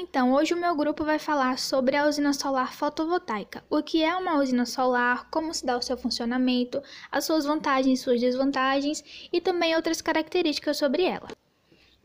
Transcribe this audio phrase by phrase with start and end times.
[0.00, 3.64] Então, hoje o meu grupo vai falar sobre a usina solar fotovoltaica.
[3.68, 6.80] O que é uma usina solar, como se dá o seu funcionamento,
[7.10, 11.26] as suas vantagens e suas desvantagens e também outras características sobre ela.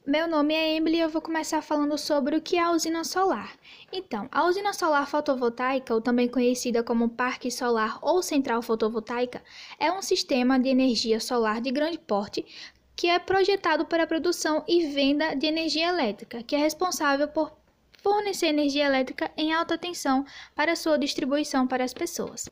[0.07, 3.03] Meu nome é Emily e eu vou começar falando sobre o que é a usina
[3.03, 3.55] solar.
[3.91, 9.43] Então, a usina solar fotovoltaica, ou também conhecida como parque solar ou central fotovoltaica,
[9.79, 12.43] é um sistema de energia solar de grande porte
[12.95, 17.62] que é projetado para a produção e venda de energia elétrica, que é responsável por
[18.03, 22.49] fornecer energia elétrica em alta tensão para sua distribuição para as pessoas.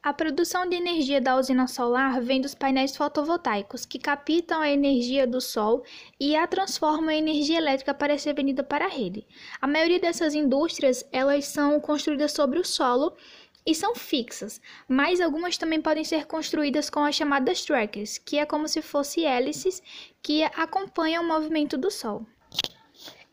[0.00, 5.26] A produção de energia da usina solar vem dos painéis fotovoltaicos, que captam a energia
[5.26, 5.84] do sol
[6.18, 9.26] e a transformam em energia elétrica para ser vendida para a rede.
[9.60, 13.16] A maioria dessas indústrias, elas são construídas sobre o solo
[13.64, 18.46] e são fixas, mas algumas também podem ser construídas com as chamadas trackers, que é
[18.46, 19.80] como se fossem hélices
[20.20, 22.26] que acompanham o movimento do sol.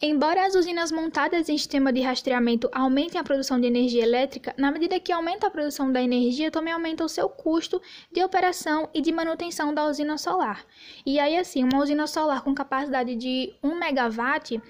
[0.01, 4.71] Embora as usinas montadas em sistema de rastreamento aumentem a produção de energia elétrica, na
[4.71, 9.01] medida que aumenta a produção da energia, também aumenta o seu custo de operação e
[9.01, 10.65] de manutenção da usina solar.
[11.05, 14.61] E aí, assim, uma usina solar com capacidade de 1 megawatt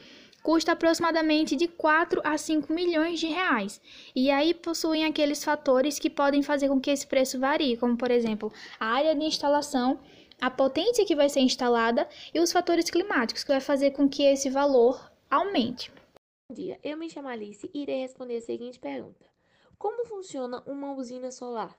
[0.42, 3.80] custa aproximadamente de 4 a 5 milhões de reais.
[4.16, 8.09] E aí possuem aqueles fatores que podem fazer com que esse preço varie, como por
[8.09, 10.00] exemplo, a área de instalação,
[10.42, 14.23] a potência que vai ser instalada e os fatores climáticos, que vai fazer com que
[14.23, 15.91] esse valor aumente.
[16.49, 19.23] Bom dia, eu me chamo Alice e irei responder a seguinte pergunta:
[19.77, 21.77] Como funciona uma usina solar?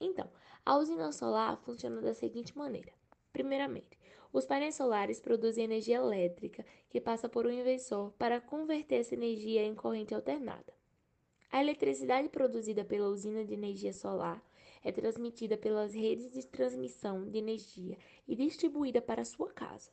[0.00, 0.30] Então,
[0.64, 2.90] a usina solar funciona da seguinte maneira:
[3.34, 3.98] primeiramente,
[4.32, 9.62] os painéis solares produzem energia elétrica que passa por um inversor para converter essa energia
[9.62, 10.72] em corrente alternada.
[11.52, 14.42] A eletricidade produzida pela usina de energia solar
[14.82, 19.92] é transmitida pelas redes de transmissão de energia e distribuída para sua casa.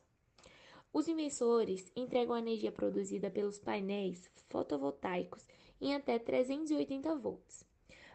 [0.92, 5.46] Os inversores entregam a energia produzida pelos painéis fotovoltaicos
[5.80, 7.64] em até 380 volts.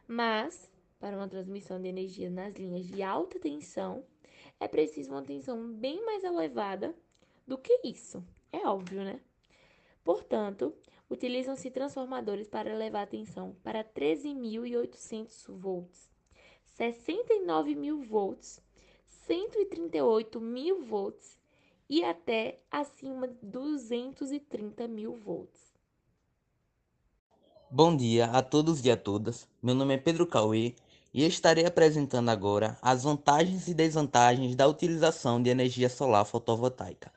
[0.07, 4.05] Mas, para uma transmissão de energia nas linhas de alta tensão,
[4.59, 6.95] é preciso uma tensão bem mais elevada
[7.47, 8.23] do que isso.
[8.51, 9.19] É óbvio, né?
[10.03, 10.71] Portanto,
[11.09, 16.11] utilizam-se transformadores para elevar a tensão para 13.800 volts,
[16.79, 18.61] 69.000 volts,
[19.27, 21.37] 138.000 volts
[21.89, 25.73] e até acima de 230 mil volts.
[27.69, 29.47] Bom dia a todos e a todas.
[29.61, 30.75] Meu nome é Pedro Cauê
[31.13, 37.11] e estarei apresentando agora as vantagens e desvantagens da utilização de energia solar fotovoltaica.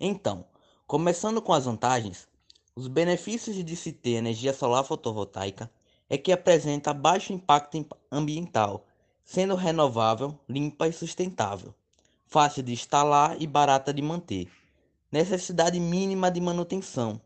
[0.00, 0.44] Então,
[0.86, 2.28] começando com as vantagens,
[2.74, 5.70] os benefícios de se ter energia solar fotovoltaica
[6.08, 8.86] é que apresenta baixo impacto ambiental,
[9.24, 11.74] sendo renovável, limpa e sustentável
[12.28, 14.48] fácil de instalar e barata de manter.
[15.10, 17.18] Necessidade mínima de manutenção.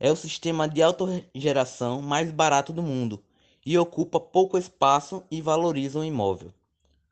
[0.00, 3.22] É o sistema de autogeração mais barato do mundo
[3.64, 6.52] e ocupa pouco espaço e valoriza o imóvel.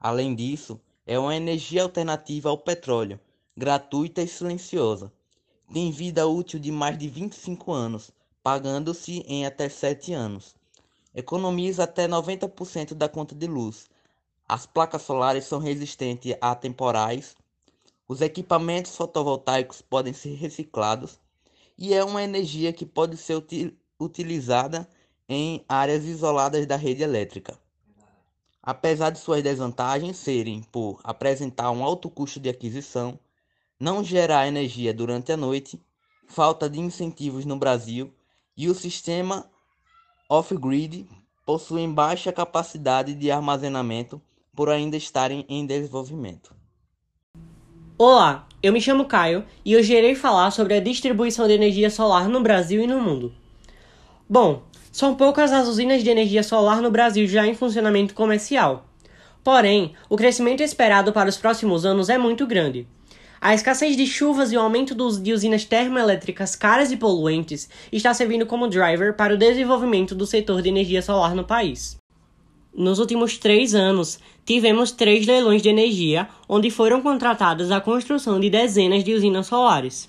[0.01, 3.21] Além disso, é uma energia alternativa ao petróleo,
[3.57, 5.13] gratuita e silenciosa.
[5.73, 8.11] Tem vida útil de mais de 25 anos,
[8.43, 10.57] pagando-se em até 7 anos.
[11.15, 13.89] Economiza até 90% da conta de luz
[14.51, 17.37] as placas solares são resistentes a temporais.
[18.09, 21.21] Os equipamentos fotovoltaicos podem ser reciclados
[21.79, 24.89] e é uma energia que pode ser util utilizada
[25.29, 27.57] em áreas isoladas da rede elétrica.
[28.61, 33.17] Apesar de suas desvantagens serem por apresentar um alto custo de aquisição,
[33.79, 35.81] não gerar energia durante a noite,
[36.27, 38.13] falta de incentivos no Brasil
[38.57, 39.49] e o sistema
[40.29, 41.09] off-grid
[41.47, 44.21] possuem baixa capacidade de armazenamento
[44.61, 46.55] por ainda estarem em desenvolvimento.
[47.97, 52.29] Olá, eu me chamo Caio e hoje irei falar sobre a distribuição de energia solar
[52.29, 53.33] no Brasil e no mundo.
[54.29, 54.63] Bom,
[54.93, 58.85] são poucas as usinas de energia solar no Brasil já em funcionamento comercial.
[59.43, 62.87] Porém, o crescimento esperado para os próximos anos é muito grande.
[63.41, 68.45] A escassez de chuvas e o aumento de usinas termoelétricas caras e poluentes está servindo
[68.45, 72.00] como driver para o desenvolvimento do setor de energia solar no país.
[72.75, 78.49] Nos últimos três anos, tivemos três leilões de energia, onde foram contratadas a construção de
[78.49, 80.09] dezenas de usinas solares.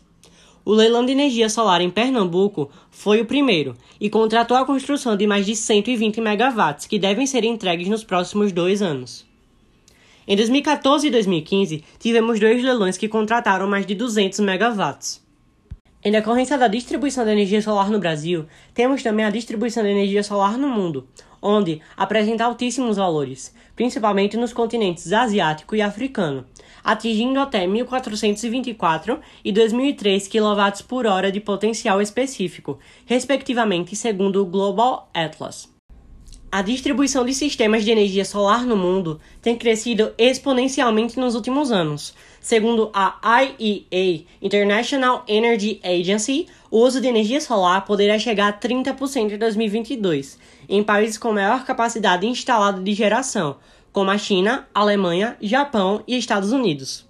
[0.64, 5.26] O leilão de energia solar em Pernambuco foi o primeiro e contratou a construção de
[5.26, 9.26] mais de 120 megawatts, que devem ser entregues nos próximos dois anos.
[10.28, 15.21] Em 2014 e 2015, tivemos dois leilões que contrataram mais de 200 megawatts.
[16.04, 20.24] Em decorrência da distribuição da energia solar no Brasil, temos também a distribuição da energia
[20.24, 21.08] solar no mundo,
[21.40, 26.44] onde apresenta altíssimos valores, principalmente nos continentes asiático e africano,
[26.84, 35.08] atingindo até 1424 e 2003 kW por hora de potencial específico, respectivamente, segundo o Global
[35.14, 35.72] Atlas.
[36.54, 42.14] A distribuição de sistemas de energia solar no mundo tem crescido exponencialmente nos últimos anos.
[42.42, 43.18] Segundo a
[43.58, 50.38] IEA, International Energy Agency, o uso de energia solar poderá chegar a 30% em 2022,
[50.68, 53.56] em países com maior capacidade instalada de geração,
[53.94, 57.10] como a China, Alemanha, Japão e Estados Unidos.